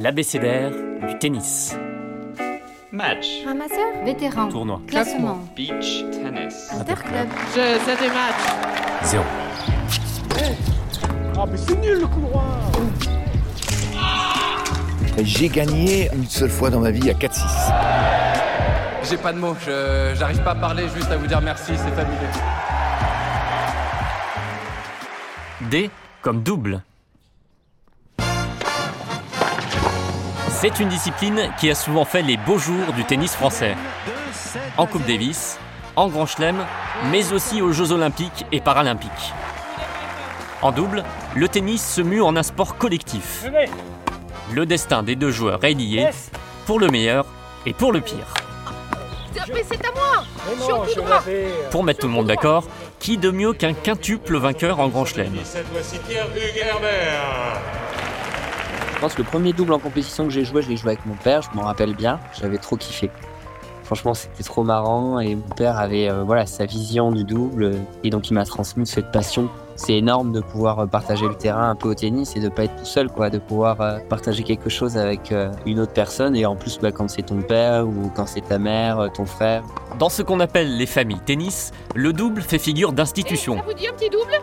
L'abécédaire 0.00 0.70
du 1.06 1.18
tennis. 1.18 1.76
Match. 2.92 3.26
Ramasseur 3.46 4.04
Vétéran. 4.04 4.48
Tournoi. 4.48 4.80
Classement. 4.86 5.38
Beach 5.56 6.04
tennis. 6.10 6.70
Interclub. 6.72 7.28
Je, 7.54 7.78
c'est 7.84 8.00
des 8.00 8.08
matchs. 8.08 9.04
Zéro. 9.04 9.24
J'ai 15.22 15.48
gagné 15.48 16.08
une 16.14 16.26
seule 16.26 16.50
fois 16.50 16.70
dans 16.70 16.80
ma 16.80 16.90
vie 16.90 17.10
à 17.10 17.14
4-6. 17.14 17.40
J'ai 19.08 19.16
pas 19.16 19.32
de 19.32 19.38
mots, 19.38 19.54
je- 19.64 20.14
j'arrive 20.16 20.42
pas 20.42 20.52
à 20.52 20.54
parler, 20.54 20.84
juste 20.94 21.10
à 21.10 21.16
vous 21.16 21.26
dire 21.26 21.40
merci, 21.40 21.72
c'est 21.76 21.94
fabuleux. 21.94 22.16
D 25.70 25.90
comme 26.22 26.42
double. 26.42 26.82
C'est 30.62 30.78
une 30.78 30.90
discipline 30.90 31.50
qui 31.58 31.72
a 31.72 31.74
souvent 31.74 32.04
fait 32.04 32.22
les 32.22 32.36
beaux 32.36 32.56
jours 32.56 32.92
du 32.94 33.02
tennis 33.02 33.34
français. 33.34 33.74
En 34.76 34.86
Coupe 34.86 35.04
Davis, 35.06 35.58
en 35.96 36.06
Grand 36.06 36.24
Chelem, 36.24 36.64
mais 37.10 37.32
aussi 37.32 37.60
aux 37.60 37.72
Jeux 37.72 37.90
Olympiques 37.90 38.46
et 38.52 38.60
Paralympiques. 38.60 39.32
En 40.62 40.70
double, 40.70 41.02
le 41.34 41.48
tennis 41.48 41.84
se 41.84 42.00
mue 42.00 42.22
en 42.22 42.36
un 42.36 42.44
sport 42.44 42.76
collectif. 42.76 43.44
Le 44.52 44.64
destin 44.64 45.02
des 45.02 45.16
deux 45.16 45.32
joueurs 45.32 45.64
est 45.64 45.74
lié, 45.74 46.08
pour 46.64 46.78
le 46.78 46.86
meilleur 46.86 47.26
et 47.66 47.72
pour 47.72 47.90
le 47.90 48.00
pire. 48.00 48.32
Mais 49.52 49.64
c'est 49.68 49.84
à 49.84 49.90
moi 49.96 50.22
Je 50.56 50.62
suis 50.62 50.72
au 50.72 50.76
coup 50.76 50.94
droit 50.94 51.24
Pour 51.72 51.82
mettre 51.82 51.98
tout 51.98 52.06
le 52.06 52.12
monde 52.12 52.28
d'accord, 52.28 52.68
qui 53.00 53.18
de 53.18 53.32
mieux 53.32 53.52
qu'un 53.52 53.74
quintuple 53.74 54.36
vainqueur 54.36 54.78
en 54.78 54.86
Grand 54.86 55.06
Chelem 55.06 55.34
Cette 55.42 55.66
voici 55.72 55.98
Pierre 56.06 56.28
Hugues 56.36 56.64
Herbert. 56.64 57.60
Je 58.91 58.91
pense 59.02 59.14
que 59.14 59.22
le 59.22 59.26
premier 59.26 59.52
double 59.52 59.72
en 59.72 59.80
compétition 59.80 60.26
que 60.26 60.30
j'ai 60.30 60.44
joué, 60.44 60.62
je 60.62 60.68
l'ai 60.68 60.76
joué 60.76 60.92
avec 60.92 61.04
mon 61.06 61.14
père, 61.14 61.42
je 61.42 61.48
m'en 61.56 61.62
rappelle 61.62 61.92
bien, 61.92 62.20
j'avais 62.40 62.58
trop 62.58 62.76
kiffé. 62.76 63.10
Franchement, 63.82 64.14
c'était 64.14 64.44
trop 64.44 64.62
marrant 64.62 65.18
et 65.18 65.34
mon 65.34 65.48
père 65.56 65.76
avait 65.76 66.08
euh, 66.08 66.22
voilà 66.22 66.46
sa 66.46 66.66
vision 66.66 67.10
du 67.10 67.24
double 67.24 67.72
et 68.04 68.10
donc 68.10 68.30
il 68.30 68.34
m'a 68.34 68.44
transmis 68.44 68.86
cette 68.86 69.10
passion. 69.10 69.48
C'est 69.74 69.94
énorme 69.94 70.30
de 70.30 70.40
pouvoir 70.40 70.78
euh, 70.78 70.86
partager 70.86 71.26
le 71.26 71.34
terrain 71.34 71.68
un 71.68 71.74
peu 71.74 71.88
au 71.88 71.94
tennis 71.94 72.36
et 72.36 72.40
de 72.40 72.48
pas 72.48 72.62
être 72.62 72.76
tout 72.76 72.84
seul 72.84 73.08
quoi, 73.08 73.28
de 73.28 73.38
pouvoir 73.38 73.80
euh, 73.80 73.98
partager 74.08 74.44
quelque 74.44 74.70
chose 74.70 74.96
avec 74.96 75.32
euh, 75.32 75.50
une 75.66 75.80
autre 75.80 75.92
personne 75.92 76.36
et 76.36 76.46
en 76.46 76.54
plus 76.54 76.78
bah, 76.80 76.92
quand 76.92 77.08
c'est 77.08 77.22
ton 77.22 77.42
père 77.42 77.84
ou 77.88 78.08
quand 78.14 78.26
c'est 78.26 78.42
ta 78.42 78.60
mère, 78.60 79.00
euh, 79.00 79.08
ton 79.08 79.24
frère. 79.24 79.64
Dans 79.98 80.10
ce 80.10 80.22
qu'on 80.22 80.38
appelle 80.38 80.76
les 80.76 80.86
familles 80.86 81.20
tennis, 81.26 81.72
le 81.96 82.12
double 82.12 82.40
fait 82.40 82.60
figure 82.60 82.92
d'institution. 82.92 83.56
Ça 83.56 83.64
vous 83.66 83.74
dit 83.74 83.88
un 83.88 83.94
petit 83.94 84.10
double? 84.10 84.38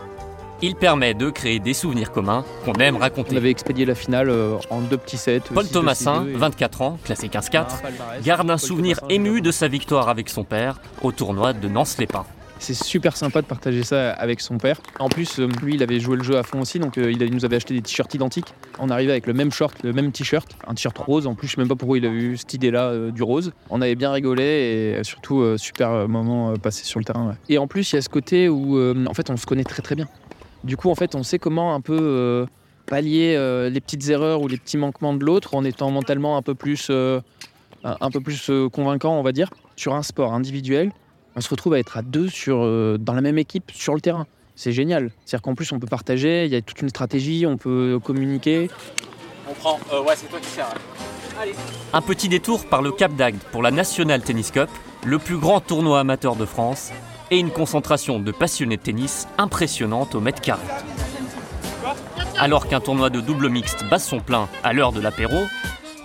Il 0.62 0.76
permet 0.76 1.14
de 1.14 1.30
créer 1.30 1.60
des 1.60 1.74
souvenirs 1.74 2.12
communs 2.12 2.44
qu'on 2.66 2.74
aime 2.74 2.98
On 2.98 3.00
raconter. 3.00 3.38
avait 3.38 3.50
expédié 3.50 3.86
la 3.86 3.96
finale 3.96 4.30
euh, 4.30 4.58
en 4.70 4.82
deux 4.82 4.98
petits 4.98 5.16
sets. 5.18 5.42
Paul 5.54 5.64
6-2, 5.64 5.72
Thomasin, 5.72 6.24
6-2, 6.26 6.30
et- 6.32 6.34
24 6.34 6.82
ans, 6.82 7.00
classé 7.06 7.28
15-4, 7.30 7.76
Un 7.76 7.78
palmarès. 7.82 8.24
garde 8.24 8.52
un 8.52 8.58
souvenir 8.58 9.00
ému 9.10 9.40
de 9.42 9.52
sa 9.52 9.70
victoire 9.70 10.10
avec 10.10 10.28
son 10.30 10.44
père 10.44 10.82
au 11.02 11.14
tournoi 11.14 11.54
de 11.54 11.68
Nance-les-Pins. 11.70 12.26
C'est 12.62 12.74
super 12.74 13.16
sympa 13.16 13.42
de 13.42 13.48
partager 13.48 13.84
ça 13.84 14.12
avec 14.12 14.42
son 14.42 14.58
père. 14.58 14.82
En 15.00 15.08
plus, 15.08 15.40
euh, 15.40 15.48
lui, 15.64 15.76
il 15.76 15.84
avait 15.84 16.02
joué 16.02 16.18
le 16.18 16.24
jeu 16.24 16.38
à 16.38 16.44
fond 16.44 16.60
aussi, 16.60 16.78
donc 16.78 16.98
euh, 16.98 17.10
il, 17.10 17.34
nous 17.34 17.46
avait 17.46 17.56
acheté 17.56 17.74
des 17.74 17.82
t-shirts 17.82 18.14
identiques. 18.14 18.54
On 18.80 18.90
arrivait 18.90 19.14
avec 19.14 19.28
le 19.28 19.34
même 19.34 19.54
short, 19.54 19.78
le 19.84 19.94
même 19.94 20.12
t-shirt, 20.12 20.46
un 20.68 20.74
t-shirt 20.74 20.98
rose. 20.98 21.26
En 21.26 21.36
plus, 21.36 21.48
je 21.48 21.56
sais 21.56 21.62
même 21.62 21.70
pas 21.70 21.76
pourquoi 21.78 22.00
il 22.00 22.06
a 22.06 22.10
eu 22.10 22.36
cette 22.36 22.54
idée-là 22.54 23.12
du 23.12 23.24
rose. 23.24 23.54
On 23.70 23.80
avait 23.82 23.96
bien 23.96 24.12
rigolé 24.12 24.44
et 25.00 25.04
surtout 25.06 25.58
super 25.58 26.10
moment 26.10 26.54
passé 26.58 26.84
sur 26.84 27.00
le 27.00 27.06
terrain. 27.06 27.34
Et 27.48 27.58
en 27.58 27.68
plus, 27.68 27.94
il 27.94 27.96
y 27.96 28.00
a 28.00 28.02
ce 28.02 28.10
côté 28.10 28.50
où, 28.50 28.78
en 29.08 29.14
fait, 29.14 29.30
on 29.30 29.38
se 29.38 29.46
connaît 29.46 29.64
très 29.64 29.82
très 29.82 29.96
bien. 29.96 30.10
Du 30.64 30.78
coup, 30.78 30.90
en 30.90 30.96
fait, 30.96 31.16
on 31.16 31.24
sait 31.24 31.40
comment 31.40 31.74
un 31.74 31.82
peu 31.82 31.98
euh, 32.00 32.46
pallier 32.86 33.36
euh, 33.36 33.70
les 33.70 33.80
petites 33.82 34.10
erreurs 34.10 34.42
ou 34.42 34.48
les 34.48 34.58
petits 34.58 34.78
manquements 34.78 35.14
de 35.14 35.24
l'autre 35.24 35.56
en 35.56 35.64
étant 35.64 35.90
mentalement 35.92 36.38
un 36.38 36.42
peu 36.42 36.56
plus, 36.56 36.88
euh, 36.90 37.22
un 37.84 37.98
un 38.02 38.12
peu 38.12 38.20
plus 38.20 38.50
euh, 38.50 38.70
convaincant, 38.70 39.18
on 39.18 39.24
va 39.24 39.32
dire. 39.32 39.50
Sur 39.76 39.94
un 39.96 40.04
sport 40.04 40.34
individuel, 40.34 40.92
on 41.36 41.42
se 41.42 41.50
retrouve 41.50 41.74
à 41.76 41.80
être 41.80 41.98
à 41.98 42.02
deux 42.02 42.28
sur, 42.28 42.58
euh, 42.62 42.98
dans 43.00 43.14
la 43.14 43.22
même 43.22 43.38
équipe 43.38 43.72
sur 43.74 43.94
le 43.94 44.02
terrain. 44.02 44.28
C'est 44.56 44.74
génial. 44.74 45.12
C'est-à-dire 45.24 45.44
qu'en 45.44 45.56
plus, 45.56 45.72
on 45.72 45.80
peut 45.80 45.88
partager, 45.88 46.46
il 46.46 46.52
y 46.52 46.56
a 46.56 46.62
toute 46.62 46.82
une 46.82 46.90
stratégie, 46.90 47.46
on 47.46 47.56
peut 47.56 47.98
communiquer. 48.04 48.70
On 49.50 49.54
prend, 49.54 49.80
euh, 49.94 50.04
ouais, 50.04 50.16
c'est 50.18 50.28
toi 50.28 50.40
qui 50.40 50.50
sers. 50.50 50.68
Un 51.94 52.02
petit 52.02 52.28
détour 52.28 52.66
par 52.66 52.82
le 52.82 52.92
Cap 52.92 53.16
d'Agde 53.16 53.40
pour 53.54 53.64
la 53.64 53.72
National 53.72 54.22
Tennis 54.22 54.52
Cup, 54.52 54.70
le 55.06 55.18
plus 55.18 55.38
grand 55.38 55.62
tournoi 55.62 56.02
amateur 56.02 56.36
de 56.36 56.44
France, 56.46 56.92
et 57.32 57.40
une 57.40 57.52
concentration 57.52 58.20
de 58.20 58.32
passionnés 58.32 58.78
de 58.78 58.82
tennis 58.82 59.28
impressionnante 59.38 60.16
au 60.16 60.20
mètre 60.20 60.42
carré. 60.42 60.64
Alors 62.38 62.68
qu'un 62.68 62.80
tournoi 62.80 63.10
de 63.10 63.22
double 63.22 63.50
mixte 63.50 63.84
bat 63.90 64.00
son 64.00 64.20
plein 64.20 64.48
à 64.64 64.74
l'heure 64.74 64.92
de 64.92 65.02
l'apéro, 65.02 65.38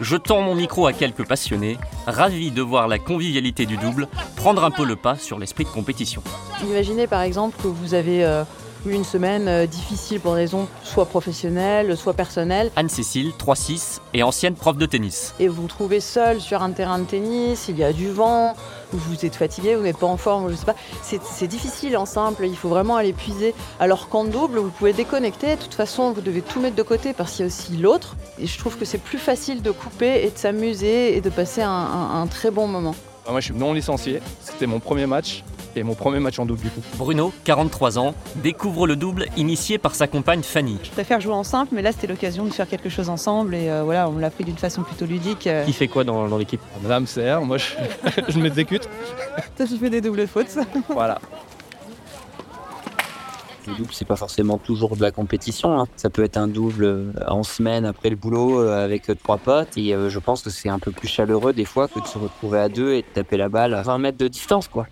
je 0.01 0.17
tends 0.17 0.41
mon 0.41 0.55
micro 0.55 0.87
à 0.87 0.93
quelques 0.93 1.27
passionnés, 1.27 1.79
ravis 2.07 2.51
de 2.51 2.63
voir 2.63 2.89
la 2.89 2.99
convivialité 2.99 3.67
du 3.67 3.77
double 3.77 4.09
prendre 4.37 4.65
un 4.65 4.71
peu 4.71 4.85
le 4.85 4.97
pas 4.97 5.17
sur 5.17 5.39
l'esprit 5.39 5.65
de 5.65 5.71
compétition. 5.71 6.23
Imaginez 6.63 7.07
par 7.07 7.23
exemple 7.23 7.57
que 7.63 7.69
vous 7.69 7.95
avez 7.95 8.25
euh, 8.25 8.43
eu 8.87 8.93
une 8.93 9.05
semaine 9.05 9.49
euh, 9.49 9.67
difficile 9.67 10.21
pour 10.21 10.35
des 10.35 10.43
raisons 10.43 10.69
soit 10.83 11.07
professionnelles, 11.07 11.97
soit 11.97 12.15
personnelles, 12.15 12.71
Anne-Cécile, 12.77 13.33
3-6 13.39 14.01
et 14.13 14.23
ancienne 14.23 14.55
prof 14.55 14.77
de 14.77 14.87
tennis. 14.87 15.35
et 15.39 15.49
vous 15.49 15.63
vous 15.63 15.69
trouvez 15.69 16.01
seul 16.01 16.41
sur 16.41 16.63
un 16.63 16.73
terrain 16.73 16.99
de 16.99 17.05
tennis, 17.05 17.67
il 17.69 17.79
y 17.79 17.85
a 17.85 17.93
du 17.93 18.11
vent, 18.11 18.55
ou 18.95 18.97
vous 18.97 19.27
êtes 19.27 19.35
fatigué, 19.37 19.75
vous 19.75 19.83
n'êtes 19.83 19.99
pas 19.99 20.07
en 20.07 20.17
forme, 20.17 20.51
je 20.51 20.55
sais 20.55 20.65
pas. 20.65 20.77
C'est 21.03 21.47
difficile 21.47 21.97
en 21.97 22.07
simple, 22.07 22.47
il 22.47 22.57
faut 22.57 22.69
vraiment 22.69 22.97
aller 22.97 23.13
puiser. 23.13 23.55
Alors 23.81 24.09
qu'en 24.09 24.25
double, 24.25 24.59
vous 24.59 24.71
pouvez 24.71 24.93
déconnecter, 24.93 25.57
de 25.57 25.61
toute 25.61 25.75
façon, 25.75 26.13
vous 26.13 26.21
devez 26.21 26.41
tout 26.43 26.61
mettre 26.61 26.77
de 26.77 26.83
côté 26.83 27.13
parce 27.13 27.33
qu'il 27.33 27.41
y 27.41 27.43
a 27.45 27.47
aussi 27.47 27.77
l'autre. 27.77 28.17
Et 28.39 28.47
je 28.47 28.59
trouve 28.59 28.79
que 28.79 28.85
c'est 28.85 28.99
plus 28.99 29.19
facile 29.19 29.61
de 29.63 29.71
couper 29.71 30.25
et 30.25 30.31
de 30.31 30.39
s'amuser 30.39 31.17
et 31.17 31.21
de 31.21 31.31
passer 31.31 31.63
un- 31.63 31.71
un- 31.71 32.23
un 32.23 32.27
très 32.27 32.51
bon 32.51 32.67
moment. 32.67 32.95
Ah, 33.27 33.31
Moi, 33.33 33.41
je 33.41 33.47
suis 33.47 33.55
non 33.55 33.73
licencié. 33.73 34.21
C'était 34.41 34.67
mon 34.67 34.81
premier 34.81 35.07
match 35.07 35.43
et 35.77 35.83
mon 35.83 35.95
premier 35.95 36.21
match 36.21 36.39
en 36.39 36.47
double 36.47 36.61
du 36.63 36.71
coup. 36.71 36.81
Bruno, 36.97 37.33
43 37.45 37.99
ans, 37.99 38.15
découvre 38.37 38.87
le 38.87 38.97
double 38.97 39.27
initié 39.37 39.79
par 39.79 39.95
sa 39.95 40.07
compagne 40.07 40.43
Fanny. 40.43 40.79
Je 40.83 40.91
préfère 40.91 41.21
jouer 41.21 41.35
en 41.35 41.45
simple, 41.45 41.75
mais 41.75 41.83
là 41.83 41.93
c'était 41.93 42.07
l'occasion 42.07 42.45
de 42.45 42.51
faire 42.53 42.69
quelque 42.69 42.89
chose 42.89 43.09
ensemble 43.09 43.55
et 43.55 43.69
euh, 43.69 43.83
voilà, 43.83 44.09
on 44.09 44.19
l'a 44.19 44.31
pris 44.31 44.45
d'une 44.45 44.57
façon 44.59 44.83
plutôt 44.83 45.07
ludique. 45.07 45.47
euh. 45.47 45.65
Qui 45.65 45.73
fait 45.73 45.89
quoi 45.89 46.05
dans, 46.05 46.29
dans 46.29 46.39
l'équipe? 46.39 46.61
Madame 46.83 47.07
sert, 47.07 47.43
moi 47.43 47.59
je, 47.59 47.67
je 48.29 48.39
m'exécute. 48.39 48.89
Toi 49.57 49.67
tu 49.67 49.77
fais 49.77 49.91
des 49.91 50.01
doubles 50.01 50.27
fautes. 50.27 50.57
Voilà. 50.89 51.19
Le 53.67 53.75
double, 53.77 53.95
c'est 53.95 54.05
pas 54.05 54.17
forcément 54.17 54.59
toujours 54.59 54.95
de 54.95 55.01
la 55.01 55.11
compétition. 55.11 55.81
hein. 55.81 55.87
Ça 55.97 56.11
peut 56.11 56.23
être 56.23 56.37
un 56.37 56.49
double 56.49 56.85
euh, 56.85 57.13
en 57.29 57.43
semaine 57.43 57.87
après 57.87 58.11
le 58.11 58.17
boulot 58.17 58.61
euh, 58.61 58.85
avec 58.85 59.11
trois 59.23 59.39
potes. 59.39 59.79
Et 59.79 59.95
euh, 59.95 60.11
je 60.11 60.19
pense 60.19 60.43
que 60.43 60.51
c'est 60.51 60.69
un 60.69 60.79
peu 60.79 60.91
plus 60.91 61.09
chaleureux 61.09 61.55
des 61.55 61.65
fois 61.65 61.89
que 61.89 61.99
de 61.99 62.07
se 62.07 62.19
retrouver 62.19 62.59
à 62.59 62.69
deux 62.69 62.93
et 62.93 63.01
de 63.01 63.07
taper 63.15 63.39
la 63.39 63.49
balle 63.49 63.73
à 63.73 63.81
20 63.81 63.97
mètres 63.97 64.19
de 64.19 64.29
distance, 64.29 64.69
quoi. 64.69 64.87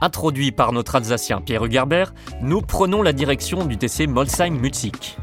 Introduit 0.00 0.52
par 0.52 0.72
notre 0.72 0.94
Alsacien 0.94 1.40
Pierre 1.40 1.64
Hugerbert, 1.64 2.14
nous 2.40 2.60
prenons 2.62 3.02
la 3.02 3.12
direction 3.12 3.64
du 3.64 3.76
TC 3.78 4.06
Molsheim-Mutzig. 4.06 5.16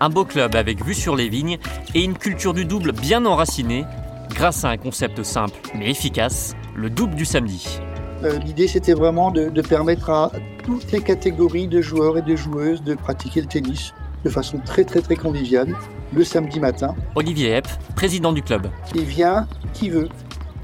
Un 0.00 0.08
beau 0.08 0.24
club 0.24 0.56
avec 0.56 0.84
vue 0.84 0.94
sur 0.94 1.14
les 1.14 1.28
vignes 1.28 1.58
et 1.94 2.02
une 2.02 2.18
culture 2.18 2.52
du 2.52 2.64
double 2.64 2.90
bien 2.90 3.24
enracinée, 3.24 3.84
grâce 4.30 4.64
à 4.64 4.70
un 4.70 4.76
concept 4.76 5.22
simple 5.22 5.54
mais 5.76 5.88
efficace, 5.88 6.56
le 6.74 6.90
double 6.90 7.14
du 7.14 7.24
samedi. 7.24 7.78
Euh, 8.24 8.40
L'idée, 8.40 8.66
c'était 8.66 8.94
vraiment 8.94 9.30
de, 9.30 9.48
de 9.48 9.62
permettre 9.62 10.10
à 10.10 10.32
toutes 10.64 10.90
les 10.90 11.00
catégories 11.00 11.68
de 11.68 11.80
joueurs 11.80 12.18
et 12.18 12.22
de 12.22 12.34
joueuses 12.34 12.82
de 12.82 12.94
pratiquer 12.94 13.40
le 13.40 13.46
tennis 13.46 13.94
de 14.24 14.30
façon 14.30 14.58
très 14.64 14.84
très 14.84 15.00
très 15.00 15.16
conviviale 15.16 15.76
le 16.12 16.24
samedi 16.24 16.60
matin. 16.60 16.94
Olivier 17.14 17.50
Epp, 17.52 17.68
président 17.94 18.32
du 18.32 18.42
club. 18.42 18.68
Il 18.94 19.04
vient 19.04 19.46
qui 19.72 19.90
veut 19.90 20.08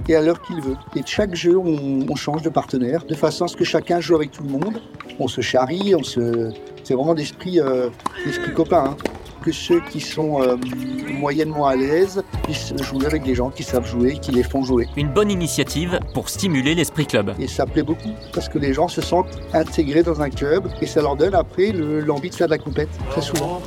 et 0.08 0.16
à 0.16 0.22
l'heure 0.22 0.40
qu'il 0.42 0.60
veut. 0.60 0.76
Et 0.96 1.00
de 1.02 1.06
chaque 1.06 1.34
jeu, 1.34 1.56
on, 1.58 2.06
on 2.08 2.14
change 2.16 2.42
de 2.42 2.48
partenaire 2.48 3.04
de 3.04 3.14
façon 3.14 3.44
à 3.44 3.48
ce 3.48 3.56
que 3.56 3.64
chacun 3.64 4.00
joue 4.00 4.14
avec 4.16 4.30
tout 4.32 4.42
le 4.42 4.50
monde. 4.50 4.80
On 5.18 5.28
se 5.28 5.40
charrie, 5.40 5.94
on 5.94 6.02
se... 6.02 6.50
c'est 6.84 6.94
vraiment 6.94 7.12
l'esprit 7.14 7.60
euh, 7.60 7.88
copain. 8.54 8.84
hein. 8.90 8.96
Que 9.40 9.52
ceux 9.52 9.80
qui 9.88 10.00
sont 10.00 10.42
euh, 10.42 10.56
moyennement 11.12 11.66
à 11.68 11.76
l'aise 11.76 12.22
puissent 12.42 12.74
jouer 12.82 13.06
avec 13.06 13.22
des 13.22 13.36
gens 13.36 13.50
qui 13.50 13.62
savent 13.62 13.86
jouer, 13.86 14.18
qui 14.20 14.32
les 14.32 14.42
font 14.42 14.64
jouer. 14.64 14.86
Une 14.96 15.08
bonne 15.12 15.30
initiative 15.30 16.00
pour 16.12 16.28
stimuler 16.28 16.74
l'esprit 16.74 17.06
club. 17.06 17.32
Et 17.38 17.46
ça 17.46 17.64
plaît 17.64 17.84
beaucoup 17.84 18.10
parce 18.34 18.48
que 18.48 18.58
les 18.58 18.74
gens 18.74 18.88
se 18.88 19.00
sentent 19.00 19.38
intégrés 19.54 20.02
dans 20.02 20.20
un 20.20 20.28
club 20.30 20.64
et 20.82 20.86
ça 20.86 21.00
leur 21.02 21.14
donne 21.14 21.34
après 21.36 21.70
le- 21.70 22.00
l'envie 22.00 22.30
de 22.30 22.34
faire 22.34 22.48
de 22.48 22.52
la 22.52 22.58
compète, 22.58 22.88
très 23.10 23.22
souvent. 23.22 23.62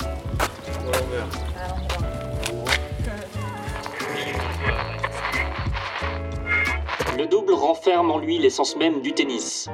Renferme 7.62 8.12
en 8.12 8.18
lui 8.18 8.40
l'essence 8.40 8.76
même 8.76 9.02
du 9.02 9.14
tennis. 9.14 9.70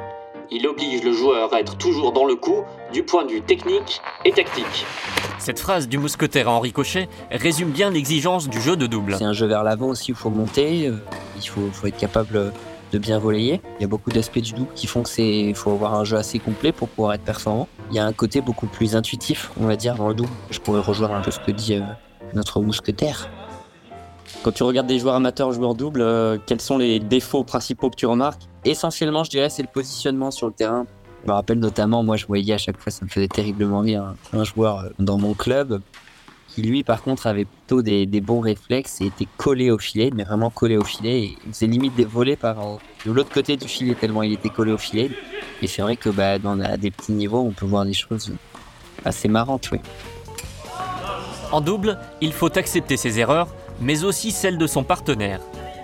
Il 0.51 0.67
oblige 0.67 1.03
le 1.03 1.13
joueur 1.13 1.53
à 1.53 1.59
être 1.59 1.77
toujours 1.77 2.11
dans 2.11 2.25
le 2.25 2.35
coup 2.35 2.63
du 2.93 3.03
point 3.03 3.25
de 3.25 3.31
vue 3.31 3.41
technique 3.41 4.01
et 4.25 4.31
tactique. 4.31 4.85
Cette 5.39 5.59
phrase 5.59 5.87
du 5.87 5.97
mousquetaire 5.97 6.49
Henri 6.49 6.71
Cochet 6.71 7.07
résume 7.31 7.69
bien 7.69 7.89
l'exigence 7.89 8.49
du 8.49 8.61
jeu 8.61 8.75
de 8.75 8.87
double. 8.87 9.15
C'est 9.17 9.23
un 9.23 9.33
jeu 9.33 9.47
vers 9.47 9.63
l'avant 9.63 9.87
aussi 9.87 10.11
où 10.11 10.15
il 10.15 10.17
faut 10.17 10.29
monter, 10.29 10.87
euh, 10.87 10.97
il 11.37 11.47
faut, 11.47 11.69
faut 11.71 11.87
être 11.87 11.97
capable 11.97 12.53
de 12.91 12.97
bien 12.97 13.19
voler. 13.19 13.61
Il 13.79 13.81
y 13.81 13.85
a 13.85 13.87
beaucoup 13.87 14.09
d'aspects 14.09 14.39
du 14.39 14.53
double 14.53 14.73
qui 14.75 14.87
font 14.87 15.03
que 15.03 15.09
c'est 15.09 15.53
faut 15.53 15.71
avoir 15.71 15.95
un 15.95 16.03
jeu 16.03 16.17
assez 16.17 16.39
complet 16.39 16.71
pour 16.71 16.89
pouvoir 16.89 17.13
être 17.13 17.23
performant. 17.23 17.67
Il 17.91 17.95
y 17.95 17.99
a 17.99 18.05
un 18.05 18.13
côté 18.13 18.41
beaucoup 18.41 18.67
plus 18.67 18.95
intuitif, 18.95 19.51
on 19.59 19.65
va 19.65 19.75
dire, 19.75 19.95
dans 19.95 20.07
le 20.07 20.13
double. 20.13 20.29
Je 20.51 20.59
pourrais 20.59 20.81
rejoindre 20.81 21.13
un 21.13 21.21
peu 21.21 21.31
ce 21.31 21.39
que 21.39 21.51
dit 21.51 21.75
euh, 21.75 21.81
notre 22.33 22.61
mousquetaire. 22.61 23.29
Quand 24.43 24.51
tu 24.51 24.63
regardes 24.63 24.87
des 24.87 24.99
joueurs 24.99 25.15
amateurs 25.15 25.51
jouer 25.51 25.65
en 25.65 25.73
double, 25.73 26.01
euh, 26.01 26.37
quels 26.45 26.61
sont 26.61 26.77
les 26.77 26.99
défauts 26.99 27.43
principaux 27.43 27.89
que 27.89 27.95
tu 27.95 28.05
remarques? 28.05 28.41
Essentiellement, 28.65 29.23
je 29.23 29.29
dirais, 29.29 29.49
c'est 29.49 29.61
le 29.61 29.69
positionnement 29.71 30.31
sur 30.31 30.47
le 30.47 30.53
terrain. 30.53 30.85
Je 31.23 31.29
me 31.29 31.33
rappelle 31.33 31.59
notamment, 31.59 32.03
moi, 32.03 32.15
je 32.15 32.25
voyais 32.25 32.53
à 32.53 32.57
chaque 32.57 32.79
fois, 32.79 32.91
ça 32.91 33.03
me 33.03 33.09
faisait 33.09 33.27
terriblement 33.27 33.79
rire, 33.79 34.13
un, 34.33 34.43
joueur 34.43 34.79
euh, 34.79 34.89
dans 34.99 35.17
mon 35.17 35.33
club 35.33 35.81
qui, 36.49 36.61
lui, 36.61 36.83
par 36.83 37.03
contre, 37.03 37.27
avait 37.27 37.45
plutôt 37.45 37.81
des, 37.81 38.05
des 38.05 38.21
bons 38.21 38.39
réflexes 38.39 39.01
et 39.01 39.05
était 39.07 39.27
collé 39.37 39.69
au 39.71 39.77
filet, 39.77 40.11
mais 40.13 40.23
vraiment 40.23 40.49
collé 40.49 40.77
au 40.77 40.83
filet. 40.83 41.23
Et 41.23 41.37
il 41.45 41.53
faisait 41.53 41.67
limite 41.67 41.95
des 41.95 42.05
volets 42.05 42.35
par 42.35 42.57
de 43.05 43.11
l'autre 43.11 43.31
côté 43.31 43.57
du 43.57 43.67
filet, 43.67 43.95
tellement 43.95 44.23
il 44.23 44.33
était 44.33 44.49
collé 44.49 44.71
au 44.71 44.77
filet. 44.77 45.11
Et 45.61 45.67
c'est 45.67 45.81
vrai 45.81 45.95
que 45.97 46.09
bah, 46.09 46.39
dans, 46.39 46.59
à 46.59 46.77
des 46.77 46.91
petits 46.91 47.11
niveaux, 47.11 47.41
on 47.41 47.51
peut 47.51 47.65
voir 47.65 47.85
des 47.85 47.93
choses 47.93 48.31
assez 49.05 49.27
marrantes, 49.27 49.69
oui. 49.71 49.79
En 51.51 51.61
double, 51.61 51.97
il 52.21 52.33
faut 52.33 52.55
accepter 52.57 52.97
ses 52.97 53.19
erreurs, 53.19 53.47
mais 53.81 54.03
aussi 54.03 54.31
celles 54.31 54.57
de 54.57 54.67
son 54.67 54.83
partenaire. 54.83 55.39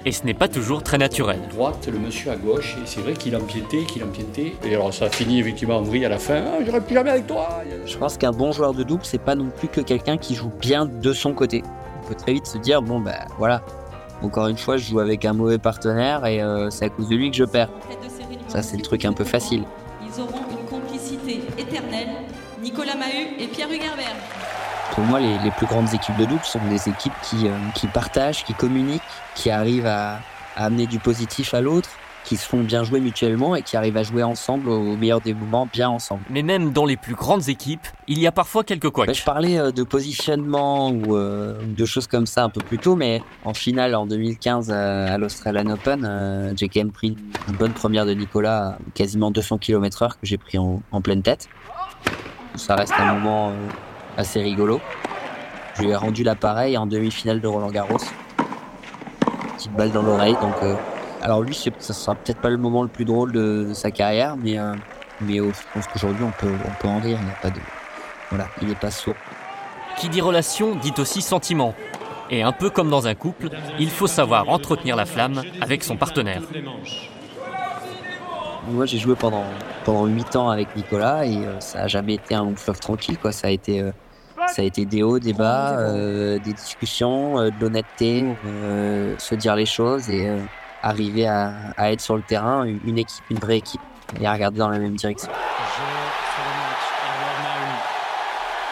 Et 0.06 0.12
ce 0.12 0.26
n'est 0.26 0.34
pas 0.34 0.50
toujours 0.50 0.84
très 0.84 0.98
naturel. 0.98 1.40
droite, 1.50 1.88
le 1.90 1.98
monsieur 1.98 2.32
à 2.32 2.36
gauche, 2.36 2.76
et 2.78 2.86
c'est 2.86 3.00
vrai 3.00 3.14
qu'il 3.14 3.36
empiétait, 3.38 3.84
qu'il 3.86 4.04
empiétait. 4.04 4.54
Et 4.66 4.76
alors 4.76 4.94
ça 4.94 5.06
a 5.06 5.10
fini 5.10 5.40
effectivement 5.40 5.78
en 5.78 5.82
vrille 5.82 6.04
à 6.06 6.10
la 6.10 6.20
fin. 6.20 6.44
Ah, 6.46 6.64
J'irai 6.64 6.82
plus 6.82 6.94
jamais 6.94 7.12
avec 7.12 7.28
toi. 7.28 7.62
Je 7.86 7.98
pense 7.98 8.18
qu'un 8.18 8.32
bon 8.32 8.52
joueur 8.52 8.74
de 8.74 8.84
double, 8.84 9.06
c'est 9.06 9.22
pas 9.22 9.36
non 9.36 9.50
plus 9.50 9.70
que 9.70 9.80
quelqu'un 9.80 10.18
qui 10.18 10.36
joue 10.36 10.52
bien 10.60 10.86
de 10.86 11.14
son 11.14 11.34
côté. 11.34 11.64
On 12.04 12.08
peut 12.08 12.16
très 12.16 12.34
vite 12.34 12.48
se 12.48 12.58
dire, 12.58 12.82
bon 12.82 13.00
ben 13.00 13.16
voilà, 13.38 13.62
encore 14.22 14.48
une 14.48 14.58
fois, 14.58 14.76
je 14.76 14.90
joue 14.90 15.00
avec 15.00 15.24
un 15.24 15.32
mauvais 15.34 15.58
partenaire 15.58 16.26
et 16.26 16.42
euh, 16.42 16.70
c'est 16.70 16.86
à 16.86 16.90
cause 16.90 17.08
de 17.08 17.16
lui 17.16 17.32
que 17.32 17.38
je 17.38 17.46
perds. 17.46 17.70
Ça, 18.50 18.62
c'est 18.62 18.76
le 18.76 18.84
truc 18.84 19.06
un 19.06 19.14
peu 19.14 19.24
facile. 19.24 19.64
Ils 20.02 20.22
auront 20.22 20.44
une 20.52 20.66
complicité 20.68 21.42
éternelle, 21.58 22.10
Nicolas 22.62 22.96
Mahut 22.96 23.40
et 23.40 23.48
Pierre 23.48 23.70
Hugerbert. 23.70 24.16
Pour 24.94 25.04
moi, 25.04 25.20
les, 25.20 25.38
les 25.40 25.52
plus 25.52 25.66
grandes 25.66 25.94
équipes 25.94 26.18
de 26.18 26.26
double 26.26 26.44
sont 26.44 26.60
des 26.70 26.88
équipes 26.88 27.14
qui, 27.24 27.48
euh, 27.48 27.58
qui 27.76 27.88
partagent, 27.88 28.46
qui 28.46 28.54
communiquent, 28.54 29.02
qui 29.36 29.50
arrivent 29.50 29.88
à, 29.88 30.20
à 30.56 30.66
amener 30.66 30.86
du 30.86 31.00
positif 31.00 31.54
à 31.54 31.62
l'autre, 31.62 31.90
qui 32.24 32.38
se 32.38 32.48
font 32.48 32.62
bien 32.62 32.84
jouer 32.84 33.00
mutuellement 33.00 33.56
et 33.56 33.62
qui 33.62 33.76
arrivent 33.78 33.98
à 33.98 34.04
jouer 34.04 34.24
ensemble 34.24 34.70
au 34.70 34.96
meilleur 34.96 35.22
des 35.22 35.34
moments, 35.34 35.68
bien 35.72 35.90
ensemble. 35.90 36.22
Mais 36.30 36.42
même 36.42 36.72
dans 36.72 36.86
les 36.86 36.98
plus 36.98 37.16
grandes 37.16 37.50
équipes, 37.50 37.86
il 38.08 38.20
y 38.20 38.28
a 38.28 38.32
parfois 38.32 38.64
quelques 38.64 38.90
couacs. 38.90 39.08
Bah, 39.08 39.14
je 39.14 39.24
parlais 39.24 39.58
euh, 39.60 39.72
de 39.72 39.84
positionnement 39.84 40.90
ou 40.90 41.16
euh, 41.16 41.56
de 41.66 41.86
choses 41.86 42.08
comme 42.08 42.26
ça 42.26 42.44
un 42.44 42.50
peu 42.50 42.62
plus 42.62 42.78
tôt, 42.78 42.96
mais 42.96 43.22
en 43.44 43.54
finale 43.54 43.96
en 43.96 44.06
2015 44.06 44.72
à, 44.72 45.18
l'Australian 45.18 45.72
Open, 45.72 46.06
euh, 46.06 46.54
j'ai 46.56 46.70
quand 46.70 46.80
même 46.80 46.92
pris 46.92 47.18
une 47.50 47.56
bonne 47.56 47.74
première 47.74 48.06
de 48.06 48.14
Nicolas, 48.14 48.68
à 48.68 48.78
quasiment 48.94 49.32
200 49.32 49.58
km/h 49.58 50.12
que 50.12 50.18
j'ai 50.24 50.38
pris 50.38 50.58
en, 50.58 50.82
en 50.92 51.02
pleine 51.02 51.22
tête. 51.22 51.50
Ça 52.56 52.76
reste 52.76 52.94
un 52.98 53.16
moment 53.16 53.50
euh, 53.50 53.54
assez 54.18 54.42
rigolo. 54.42 54.80
Je 55.76 55.84
lui 55.84 55.90
ai 55.90 55.96
rendu 55.96 56.24
l'appareil 56.24 56.78
en 56.78 56.86
demi-finale 56.86 57.42
de 57.42 57.48
Roland 57.48 57.72
Garros. 57.72 57.98
Petite 59.56 59.74
balle 59.74 59.92
dans 59.92 60.04
l'oreille, 60.04 60.38
donc. 60.42 60.56
euh, 60.62 60.76
alors 61.22 61.42
lui, 61.42 61.56
ça 61.56 61.94
sera 61.94 62.16
peut-être 62.16 62.40
pas 62.42 62.50
le 62.50 62.58
moment 62.58 62.84
le 62.84 62.90
plus 62.90 63.06
drôle 63.06 63.32
de, 63.32 63.66
de 63.70 63.74
sa 63.74 63.92
carrière, 63.92 64.36
mais 64.36 64.60
euh, 64.60 64.76
mais 65.22 65.40
euh, 65.40 65.52
je 65.54 65.62
pense 65.74 65.88
qu'aujourd'hui 65.88 66.24
on 66.26 66.32
peut 66.32 66.52
on 66.68 66.82
peut 66.82 66.88
en 66.88 67.00
rire. 67.00 67.18
Il 67.22 67.26
n'y 67.26 67.32
a 67.32 67.36
pas 67.42 67.50
de 67.50 67.60
voilà, 68.30 68.48
il 68.62 68.68
n'est 68.68 68.76
pas 68.76 68.92
sourd. 68.92 69.16
Qui 69.98 70.10
dit 70.10 70.22
relation 70.22 70.76
dit 70.76 70.94
aussi 70.98 71.22
sentiment. 71.22 71.74
Et 72.30 72.42
un 72.42 72.52
peu 72.52 72.70
comme 72.70 72.90
dans 72.90 73.08
un 73.08 73.16
couple, 73.16 73.50
il 73.80 73.90
faut 73.90 74.08
savoir 74.08 74.50
entretenir 74.50 74.96
la 74.96 75.06
flamme 75.06 75.44
avec 75.62 75.84
son 75.84 75.98
partenaire. 75.98 76.42
Moi, 78.68 78.86
j'ai 78.86 78.98
joué 78.98 79.16
pendant 79.16 79.44
pendant 79.84 80.06
huit 80.06 80.36
ans 80.36 80.50
avec 80.50 80.74
Nicolas 80.76 81.26
et 81.26 81.36
euh, 81.36 81.60
ça 81.60 81.84
a 81.84 81.88
jamais 81.88 82.14
été 82.14 82.34
un 82.34 82.44
long 82.46 82.56
fleuve 82.56 82.80
tranquille. 82.80 83.18
Quoi. 83.20 83.32
Ça 83.32 83.48
a 83.48 83.50
été 83.50 83.82
euh, 83.82 83.92
ça 84.48 84.62
a 84.62 84.66
été 84.66 84.86
des 84.86 85.04
hauts, 85.04 85.20
des 85.20 85.34
bas, 85.34 85.78
euh, 85.80 86.40
des 86.40 86.54
discussions, 86.54 87.36
de 87.36 87.54
l'honnêteté, 87.60 88.26
se 89.18 89.36
dire 89.36 89.56
les 89.56 89.66
choses 89.66 90.10
et 90.10 90.30
arriver 90.82 91.28
à, 91.28 91.54
à 91.78 91.92
être 91.92 92.02
sur 92.02 92.18
le 92.18 92.24
terrain 92.24 92.66
une 92.66 92.98
équipe, 92.98 93.24
une 93.30 93.38
vraie 93.38 93.58
équipe 93.58 93.82
et 94.20 94.28
à 94.28 94.34
regarder 94.34 94.60
dans 94.60 94.70
la 94.70 94.80
même 94.80 94.96
direction. 94.96 95.30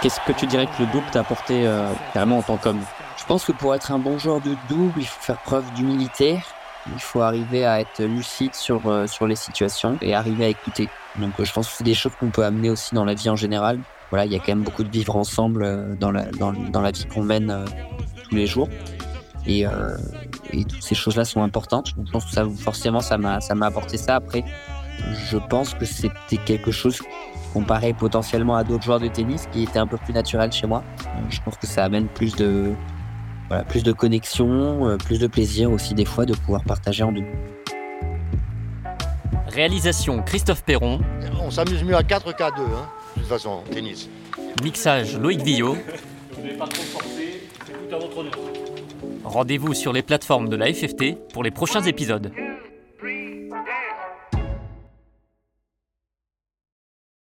Qu'est-ce 0.02 0.20
que 0.22 0.34
tu 0.34 0.46
dirais 0.46 0.66
que 0.66 0.84
le 0.84 0.88
double 0.92 1.06
t'a 1.12 1.22
apporté 1.22 1.66
carrément 2.14 2.40
en 2.40 2.42
tant 2.42 2.58
qu'homme? 2.58 2.82
Je 3.18 3.26
pense 3.26 3.46
que 3.46 3.54
pour 3.54 3.74
être 3.74 3.92
un 3.94 4.00
bon 4.00 4.18
joueur 4.18 4.42
de 4.42 4.56
double, 4.68 5.00
il 5.00 5.08
faut 5.08 5.22
faire 5.22 5.38
preuve 5.38 5.72
d'humilité. 5.74 6.40
Il 6.88 7.00
faut 7.00 7.22
arriver 7.22 7.66
à 7.66 7.80
être 7.80 8.04
lucide 8.04 8.56
sur, 8.56 8.88
euh, 8.88 9.08
sur 9.08 9.28
les 9.28 9.36
situations 9.36 9.98
et 10.02 10.16
arriver 10.16 10.46
à 10.46 10.48
écouter. 10.48 10.90
Donc 11.18 11.32
euh, 11.40 11.46
je 11.46 11.54
pense 11.54 11.68
que 11.70 11.76
c'est 11.78 11.84
des 11.84 11.94
choses 11.94 12.14
qu'on 12.20 12.30
peut 12.30 12.44
amener 12.44 12.70
aussi 12.70 12.96
dans 12.96 13.06
la 13.06 13.14
vie 13.14 13.30
en 13.30 13.36
général. 13.36 13.80
Voilà, 14.10 14.26
il 14.26 14.32
y 14.32 14.36
a 14.36 14.40
quand 14.40 14.50
même 14.50 14.64
beaucoup 14.64 14.84
de 14.84 14.90
vivre 14.90 15.16
ensemble 15.16 15.64
euh, 15.64 15.96
dans, 15.96 16.12
la, 16.12 16.26
dans, 16.32 16.54
dans 16.54 16.82
la 16.82 16.92
vie 16.92 17.06
qu'on 17.06 17.24
mène 17.24 17.66
tous 18.28 18.36
les 18.36 18.48
jours. 18.48 18.68
Et, 19.48 19.66
et 20.52 20.66
toutes 20.66 20.84
ces 20.84 20.94
choses-là 20.94 21.26
sont 21.26 21.42
importantes. 21.42 21.96
Donc, 21.96 22.06
je 22.06 22.12
pense 22.12 22.26
que 22.26 22.32
ça, 22.32 22.46
forcément, 22.60 23.00
ça 23.00 23.18
m'a, 23.18 23.40
apporté 23.62 23.98
ça. 23.98 24.16
Après, 24.16 24.44
je 25.32 25.38
pense 25.38 25.74
que 25.74 25.84
c'était 25.84 26.38
quelque 26.46 26.70
chose 26.70 27.02
comparé 27.52 27.94
potentiellement 27.94 28.56
à 28.56 28.64
d'autres 28.64 28.84
joueurs 28.84 29.00
de 29.00 29.08
tennis 29.08 29.48
qui 29.52 29.64
était 29.64 29.80
un 29.80 29.88
peu 29.88 29.98
plus 29.98 30.14
naturel 30.14 30.52
chez 30.52 30.68
moi. 30.68 30.84
Je 31.30 31.40
pense 31.42 31.58
que 31.58 31.66
ça 31.66 31.84
amène 31.84 32.08
plus 32.08 32.36
de, 32.36 32.76
voilà, 33.52 33.66
plus 33.66 33.84
de 33.84 33.92
connexion, 33.92 34.88
euh, 34.88 34.96
plus 34.96 35.20
de 35.20 35.28
plaisir 35.28 35.72
aussi 35.72 35.94
des 35.94 36.06
fois 36.06 36.26
de 36.26 36.34
pouvoir 36.34 36.64
partager 36.64 37.04
en 37.04 37.12
deux. 37.12 37.26
Réalisation 39.50 40.22
Christophe 40.22 40.64
Perron, 40.64 41.02
On 41.42 41.52
s'amuse 41.52 41.84
mieux 41.84 41.98
à 41.98 42.02
4 42.02 42.34
qu'à 42.34 42.50
2, 42.52 42.62
hein, 42.62 42.88
de 43.18 43.20
toute 43.20 43.30
façon, 43.30 43.50
en 43.50 43.64
tennis. 43.64 44.08
mixage 44.64 45.18
Loïc 45.18 45.42
Villot. 45.42 45.76
Vous 46.32 46.42
n'avez 46.42 46.56
pas 46.56 46.66
trop 46.66 46.82
forcé, 46.82 47.42
c'est 47.68 47.74
tout 47.74 47.94
à 47.94 48.00
votre 48.00 48.18
honneur. 48.20 48.32
Rendez-vous 49.26 49.74
sur 49.74 49.92
les 49.92 50.02
plateformes 50.02 50.48
de 50.48 50.56
la 50.56 50.74
FFT 50.74 51.18
pour 51.34 51.44
les 51.44 51.52
prochains 51.52 51.82
épisodes. 51.82 52.32